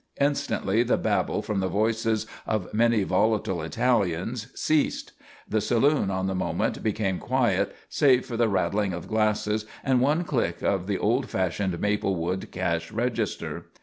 [0.19, 5.11] Instantly the babble from the voices of many volatile Italians ceased.
[5.47, 10.23] The saloon on the moment became quiet, save for the rattling of glasses and one
[10.23, 13.67] click of the old fashioned maplewood cash register.